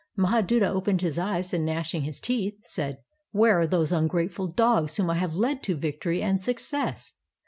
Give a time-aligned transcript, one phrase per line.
[0.17, 2.97] ]Mahaduta opened his eyes and gnashing his teeth, said:
[3.35, 7.13] "WTiere are those ungrateful dogs whom I have led to \'ictory and success?